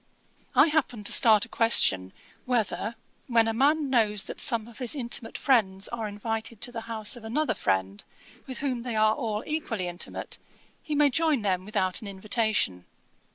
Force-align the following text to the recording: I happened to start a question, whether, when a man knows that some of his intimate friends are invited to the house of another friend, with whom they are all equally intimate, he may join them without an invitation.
I 0.55 0.65
happened 0.69 1.05
to 1.05 1.11
start 1.11 1.45
a 1.45 1.47
question, 1.47 2.11
whether, 2.45 2.95
when 3.27 3.47
a 3.47 3.53
man 3.53 3.91
knows 3.91 4.23
that 4.23 4.41
some 4.41 4.67
of 4.67 4.79
his 4.79 4.95
intimate 4.95 5.37
friends 5.37 5.87
are 5.89 6.07
invited 6.07 6.59
to 6.61 6.71
the 6.71 6.81
house 6.89 7.15
of 7.15 7.23
another 7.23 7.53
friend, 7.53 8.03
with 8.47 8.57
whom 8.65 8.81
they 8.81 8.95
are 8.95 9.13
all 9.13 9.43
equally 9.45 9.87
intimate, 9.87 10.39
he 10.81 10.95
may 10.95 11.11
join 11.11 11.43
them 11.43 11.65
without 11.65 12.01
an 12.01 12.07
invitation. 12.07 12.85